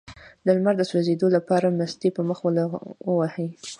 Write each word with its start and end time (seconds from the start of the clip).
د 0.45 0.47
لمر 0.55 0.75
د 0.77 0.83
سوځیدو 0.91 1.27
لپاره 1.37 1.67
مستې 1.79 2.07
په 2.15 2.21
مخ 2.29 2.39
ووهئ 3.07 3.49